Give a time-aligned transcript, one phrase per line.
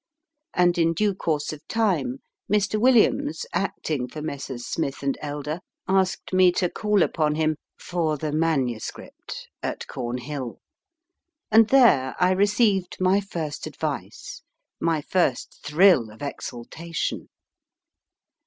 [0.55, 2.81] And in due course of time, Mr.
[2.81, 4.65] Williams, acting for Messrs.
[4.65, 8.33] Smith & Elder, asked me to call upon him for tJie
[8.73, 8.89] MS.!
[9.61, 10.59] at Cornhill,
[11.51, 14.41] and there I received my first advice,
[14.79, 17.29] my first thrill of exultation.